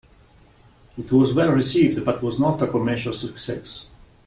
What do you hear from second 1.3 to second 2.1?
well received